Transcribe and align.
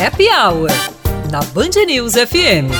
Happy 0.00 0.28
Hour, 0.28 0.70
na 1.28 1.40
Band 1.52 1.70
News 1.84 2.12
FM. 2.12 2.70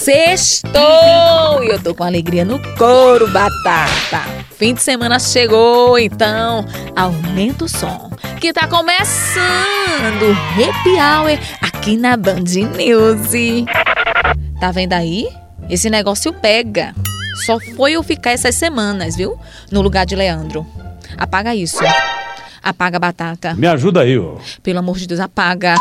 Sextou! 0.00 1.62
E 1.62 1.68
eu 1.68 1.80
tô 1.80 1.94
com 1.94 2.02
alegria 2.02 2.44
no 2.44 2.60
couro, 2.76 3.28
batata. 3.28 4.22
Fim 4.58 4.74
de 4.74 4.82
semana 4.82 5.20
chegou, 5.20 5.96
então 5.96 6.66
aumenta 6.96 7.64
o 7.64 7.68
som. 7.68 8.10
Que 8.40 8.52
tá 8.52 8.66
começando 8.66 10.36
Happy 10.54 10.96
Hour 10.96 11.38
aqui 11.62 11.96
na 11.96 12.16
Band 12.16 12.42
News. 12.76 13.66
Tá 14.58 14.72
vendo 14.72 14.94
aí? 14.94 15.28
Esse 15.70 15.88
negócio 15.88 16.32
pega. 16.32 16.92
Só 17.46 17.60
foi 17.76 17.92
eu 17.92 18.02
ficar 18.02 18.32
essas 18.32 18.56
semanas, 18.56 19.14
viu? 19.14 19.38
No 19.70 19.80
lugar 19.80 20.04
de 20.04 20.16
Leandro. 20.16 20.66
Apaga 21.16 21.54
isso. 21.54 21.78
Apaga 22.62 22.96
a 22.96 23.00
batata. 23.00 23.54
Me 23.54 23.66
ajuda 23.66 24.00
aí, 24.00 24.18
ô. 24.18 24.38
Pelo 24.62 24.78
amor 24.78 24.96
de 24.96 25.06
Deus, 25.06 25.20
apaga. 25.20 25.74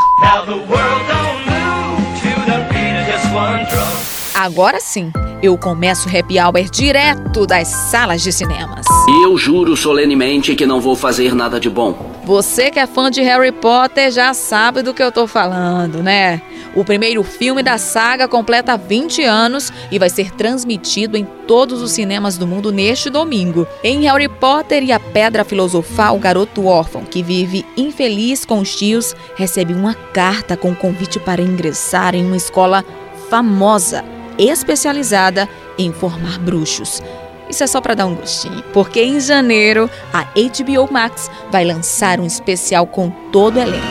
Agora 4.35 4.79
sim, 4.79 5.11
eu 5.41 5.55
começo 5.57 6.09
happy 6.09 6.39
hour 6.39 6.69
direto 6.71 7.45
das 7.45 7.67
salas 7.67 8.23
de 8.23 8.31
cinemas. 8.31 8.85
E 9.07 9.23
eu 9.23 9.37
juro 9.37 9.77
solenemente 9.77 10.55
que 10.55 10.65
não 10.65 10.81
vou 10.81 10.95
fazer 10.95 11.35
nada 11.35 11.59
de 11.59 11.69
bom. 11.69 12.15
Você 12.23 12.71
que 12.71 12.79
é 12.79 12.87
fã 12.87 13.11
de 13.11 13.21
Harry 13.21 13.51
Potter 13.51 14.11
já 14.11 14.33
sabe 14.33 14.81
do 14.81 14.93
que 14.93 15.01
eu 15.01 15.11
tô 15.11 15.27
falando, 15.27 16.01
né? 16.01 16.41
O 16.75 16.83
primeiro 16.83 17.23
filme 17.23 17.63
da 17.63 17.77
saga 17.77 18.27
completa 18.27 18.75
20 18.75 19.23
anos 19.23 19.71
e 19.91 19.97
vai 19.97 20.09
ser 20.09 20.31
transmitido 20.31 21.15
em 21.15 21.25
todos 21.47 21.81
os 21.81 21.91
cinemas 21.91 22.37
do 22.37 22.45
mundo 22.45 22.71
neste 22.71 23.09
domingo. 23.09 23.65
Em 23.83 24.01
Harry 24.01 24.27
Potter 24.27 24.83
e 24.83 24.91
a 24.91 24.99
Pedra 24.99 25.45
Filosofal, 25.45 26.15
o 26.15 26.19
garoto 26.19 26.65
órfão 26.65 27.03
que 27.03 27.23
vive 27.23 27.65
infeliz 27.77 28.43
com 28.43 28.59
os 28.59 28.75
tios 28.75 29.15
recebe 29.35 29.73
uma 29.73 29.93
carta 29.93 30.57
com 30.57 30.75
convite 30.75 31.19
para 31.19 31.41
ingressar 31.41 32.13
em 32.13 32.25
uma 32.25 32.37
escola 32.37 32.83
famosa 33.29 34.03
especializada 34.37 35.47
em 35.77 35.91
formar 35.91 36.39
bruxos. 36.39 37.01
Isso 37.49 37.63
é 37.63 37.67
só 37.67 37.79
para 37.79 37.95
dar 37.95 38.05
um 38.05 38.15
gostinho, 38.15 38.63
porque 38.73 39.01
em 39.01 39.19
janeiro 39.19 39.89
a 40.13 40.23
HBO 40.23 40.91
Max 40.91 41.31
vai 41.49 41.63
lançar 41.63 42.19
um 42.19 42.25
especial 42.25 42.85
com 42.85 43.09
todo 43.31 43.57
o 43.57 43.61
elenco. 43.61 43.85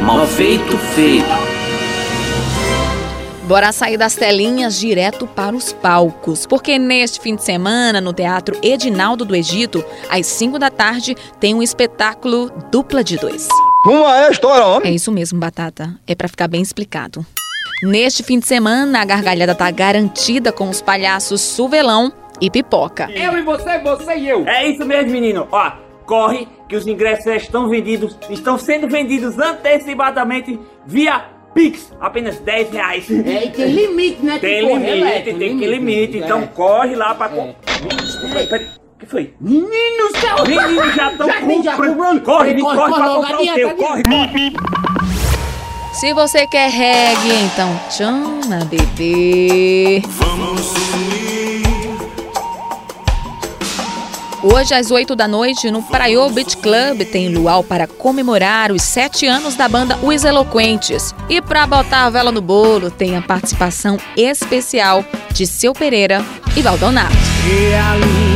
Mal 0.00 0.26
feito, 0.26 0.76
feito. 0.94 1.56
Bora 3.46 3.70
sair 3.70 3.96
das 3.96 4.16
telinhas 4.16 4.76
direto 4.76 5.24
para 5.24 5.54
os 5.54 5.72
palcos, 5.72 6.46
porque 6.46 6.80
neste 6.80 7.20
fim 7.20 7.36
de 7.36 7.44
semana, 7.44 8.00
no 8.00 8.12
Teatro 8.12 8.58
Edinaldo 8.60 9.24
do 9.24 9.36
Egito, 9.36 9.84
às 10.10 10.26
5 10.26 10.58
da 10.58 10.68
tarde, 10.68 11.16
tem 11.38 11.54
um 11.54 11.62
espetáculo 11.62 12.50
dupla 12.72 13.04
de 13.04 13.16
dois. 13.16 13.46
Uma 13.86 14.28
história, 14.30 14.66
homem. 14.66 14.90
É 14.90 14.94
isso 14.94 15.12
mesmo, 15.12 15.38
Batata. 15.38 15.94
É 16.08 16.14
para 16.16 16.26
ficar 16.26 16.48
bem 16.48 16.60
explicado. 16.60 17.24
Neste 17.82 18.22
fim 18.22 18.38
de 18.38 18.46
semana, 18.46 19.00
a 19.02 19.04
gargalhada 19.04 19.54
tá 19.54 19.70
garantida 19.70 20.50
com 20.52 20.68
os 20.68 20.80
palhaços 20.80 21.40
Suvelão 21.40 22.12
e 22.40 22.50
Pipoca. 22.50 23.08
Eu 23.12 23.36
e 23.36 23.42
você, 23.42 23.78
você 23.78 24.16
e 24.16 24.28
eu. 24.28 24.46
É 24.46 24.66
isso 24.68 24.84
mesmo, 24.84 25.10
menino. 25.10 25.46
Ó, 25.50 25.70
corre 26.04 26.48
que 26.68 26.76
os 26.76 26.86
ingressos 26.86 27.24
já 27.24 27.36
estão 27.36 27.68
vendidos, 27.68 28.16
estão 28.30 28.58
sendo 28.58 28.88
vendidos 28.88 29.38
antecipadamente 29.38 30.58
via 30.86 31.24
Pix, 31.54 31.90
apenas 32.00 32.38
10 32.40 32.70
reais. 32.70 33.10
É, 33.10 33.44
e 33.46 33.50
tem 33.50 33.68
limite, 33.68 34.22
né? 34.22 34.38
Tem 34.38 34.62
que 34.64 34.70
correr, 34.70 34.94
limite, 34.94 35.32
né? 35.32 35.38
tem, 35.38 35.58
que 35.58 35.66
limite. 35.66 36.18
Então 36.18 36.46
corre 36.48 36.94
lá 36.94 37.14
pra. 37.14 37.28
É. 37.34 37.54
Peraí, 38.28 38.46
peraí. 38.46 38.66
O 38.66 38.98
que 38.98 39.06
foi? 39.06 39.34
Menino 39.40 40.10
céu! 40.18 40.44
Meninos 40.46 40.94
já 40.94 41.12
estão 41.12 41.26
Já 41.26 41.40
tem, 41.42 41.62
já 41.62 41.76
comprando. 41.76 42.22
Corre, 42.22 42.54
Corre, 42.54 42.60
corre, 42.60 42.76
corre, 42.76 42.94
pra 42.94 43.14
comprar 43.14 43.34
o 43.34 43.38
teu. 43.38 43.52
adianta. 43.52 43.74
Corre, 43.74 44.02
corre. 44.02 44.52
Se 45.96 46.12
você 46.12 46.46
quer 46.46 46.68
reggae, 46.70 47.44
então 47.46 47.80
chama, 47.90 48.62
bebê. 48.66 50.02
Hoje, 54.42 54.74
às 54.74 54.90
8 54.90 55.16
da 55.16 55.26
noite, 55.26 55.70
no 55.70 55.82
Praio 55.82 56.28
Beach 56.28 56.58
Club, 56.58 57.00
tem 57.10 57.30
luau 57.30 57.64
para 57.64 57.86
comemorar 57.86 58.70
os 58.70 58.82
sete 58.82 59.26
anos 59.26 59.54
da 59.54 59.66
banda 59.70 59.98
Os 60.02 60.22
Eloquentes. 60.22 61.14
E 61.30 61.40
para 61.40 61.66
botar 61.66 62.04
a 62.04 62.10
vela 62.10 62.30
no 62.30 62.42
bolo, 62.42 62.90
tem 62.90 63.16
a 63.16 63.22
participação 63.22 63.96
especial 64.14 65.02
de 65.32 65.46
Seu 65.46 65.72
Pereira 65.72 66.22
e 66.54 66.60
Valdonato. 66.60 67.16
E 67.46 68.35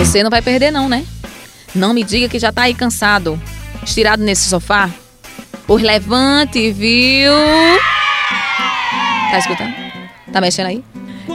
Você 0.00 0.22
não 0.22 0.30
vai 0.30 0.40
perder 0.40 0.70
não, 0.70 0.88
né? 0.88 1.04
Não 1.74 1.92
me 1.92 2.02
diga 2.02 2.26
que 2.26 2.38
já 2.38 2.50
tá 2.50 2.62
aí 2.62 2.74
cansado, 2.74 3.40
estirado 3.84 4.24
nesse 4.24 4.48
sofá. 4.48 4.90
Pois 5.66 5.82
levante, 5.82 6.72
viu? 6.72 7.30
Tá 9.30 9.38
escutando? 9.38 9.72
Tá 10.32 10.40
mexendo 10.40 10.66
aí? 10.68 10.82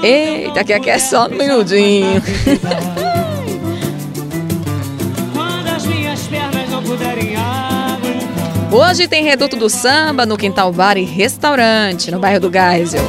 Eita, 0.02 0.64
que 0.64 0.74
aqui 0.74 0.90
é 0.90 0.98
só 0.98 1.30
puderem 6.82 7.36
aguentar. 7.36 8.74
Hoje 8.74 9.08
tem 9.08 9.24
Reduto 9.24 9.56
do 9.56 9.70
Samba 9.70 10.26
no 10.26 10.36
Quintal 10.36 10.74
Bar 10.74 10.98
e 10.98 11.06
Restaurante, 11.06 12.10
no 12.10 12.20
bairro 12.20 12.40
do 12.40 12.52
Geisel. 12.52 13.06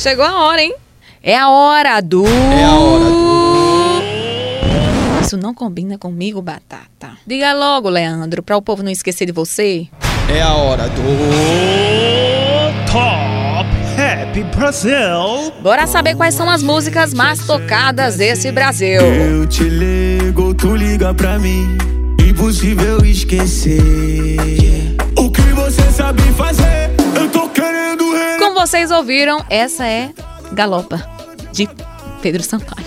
Chegou 0.00 0.24
a 0.24 0.46
hora, 0.46 0.62
hein? 0.62 0.74
É 1.22 1.36
a 1.36 1.50
hora 1.50 2.00
do. 2.00 2.24
É 2.26 2.64
a 2.64 2.70
hora 2.70 3.04
do. 3.04 4.00
Isso 5.20 5.36
não 5.36 5.52
combina 5.52 5.98
comigo, 5.98 6.40
Batata. 6.40 7.18
Diga 7.26 7.52
logo, 7.52 7.90
Leandro, 7.90 8.42
para 8.42 8.56
o 8.56 8.62
povo 8.62 8.82
não 8.82 8.90
esquecer 8.90 9.26
de 9.26 9.32
você. 9.32 9.88
É 10.26 10.40
a 10.40 10.54
hora 10.54 10.88
do. 10.88 11.02
Top 12.90 13.68
Happy 14.00 14.42
Brasil. 14.56 15.52
Bora 15.60 15.86
saber 15.86 16.14
quais 16.16 16.34
são 16.34 16.48
as 16.48 16.62
músicas 16.62 17.12
mais 17.12 17.44
tocadas 17.46 18.16
desse 18.16 18.50
Brasil. 18.50 19.02
Eu 19.02 19.46
te 19.46 19.64
ligo, 19.64 20.54
tu 20.54 20.74
liga 20.74 21.12
pra 21.12 21.38
mim. 21.38 21.76
Impossível 22.26 23.04
esquecer. 23.04 24.96
O 25.14 25.30
que 25.30 25.42
você 25.42 25.82
sabe 25.92 26.22
fazer, 26.32 26.90
eu 27.14 27.28
tô 27.28 27.50
vocês 28.60 28.90
ouviram, 28.90 29.42
essa 29.48 29.86
é 29.86 30.10
Galopa, 30.52 31.02
de 31.50 31.66
Pedro 32.20 32.42
Sampaio. 32.42 32.86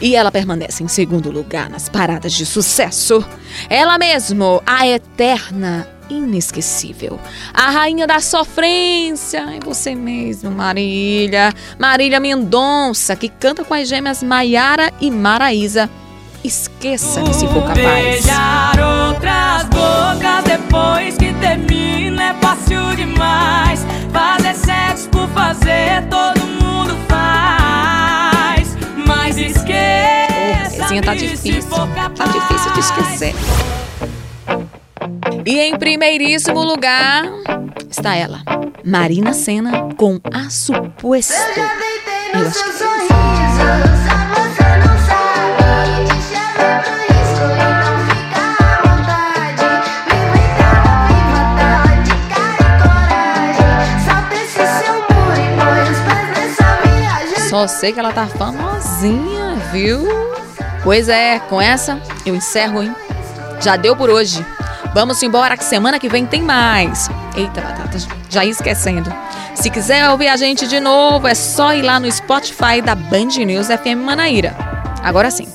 E 0.00 0.16
ela 0.16 0.32
permanece 0.32 0.82
em 0.82 0.88
segundo 0.88 1.30
lugar 1.30 1.68
nas 1.68 1.90
paradas 1.90 2.32
de 2.32 2.46
sucesso. 2.46 3.22
Ela 3.68 3.98
mesmo, 3.98 4.62
a 4.64 4.86
eterna, 4.88 5.86
inesquecível. 6.08 7.20
A 7.52 7.68
rainha 7.68 8.06
da 8.06 8.18
sofrência. 8.18 9.40
É 9.40 9.60
você 9.62 9.94
mesmo, 9.94 10.50
Marília. 10.50 11.52
Marília 11.78 12.18
Mendonça, 12.18 13.14
que 13.14 13.28
canta 13.28 13.64
com 13.64 13.74
as 13.74 13.86
gêmeas 13.86 14.22
Maiara 14.22 14.90
e 15.02 15.10
Maraísa. 15.10 15.90
Esqueça-me 16.42 17.34
se 17.34 17.46
for 17.46 17.60
capaz. 17.60 17.76
Beijar 17.76 18.72
outras 18.80 19.64
bocas 19.64 20.44
depois 20.44 21.18
que 21.18 21.34
termina 21.34 21.87
tá 31.02 31.14
difícil. 31.14 31.64
Tá 32.16 32.26
difícil 32.26 32.72
de 32.72 32.80
esquecer. 32.80 33.34
E 35.46 35.60
em 35.60 35.78
primeiríssimo 35.78 36.62
lugar 36.62 37.24
está 37.90 38.14
ela, 38.14 38.42
Marina 38.84 39.32
Senna 39.32 39.94
com 39.96 40.20
A 40.32 40.50
Suposto. 40.50 41.34
Eu 42.34 42.46
acho 42.46 42.64
que 42.64 42.78
Só 57.48 57.66
sei 57.66 57.94
que 57.94 57.98
ela 57.98 58.12
tá 58.12 58.26
famosinha, 58.26 59.56
viu? 59.72 60.27
Pois 60.82 61.08
é, 61.08 61.38
com 61.38 61.60
essa 61.60 62.00
eu 62.24 62.34
encerro, 62.34 62.82
hein? 62.82 62.94
Já 63.60 63.76
deu 63.76 63.96
por 63.96 64.10
hoje. 64.10 64.44
Vamos 64.94 65.22
embora 65.22 65.56
que 65.56 65.64
semana 65.64 65.98
que 65.98 66.08
vem 66.08 66.24
tem 66.24 66.42
mais. 66.42 67.10
Eita, 67.36 67.60
batata, 67.60 67.98
já 68.30 68.44
ia 68.44 68.50
esquecendo. 68.50 69.12
Se 69.54 69.70
quiser 69.70 70.08
ouvir 70.08 70.28
a 70.28 70.36
gente 70.36 70.66
de 70.66 70.80
novo, 70.80 71.26
é 71.26 71.34
só 71.34 71.74
ir 71.74 71.82
lá 71.82 71.98
no 72.00 72.10
Spotify 72.10 72.80
da 72.82 72.94
Band 72.94 73.44
News 73.44 73.66
FM 73.66 74.04
Manaíra. 74.04 74.56
Agora 75.02 75.30
sim. 75.30 75.48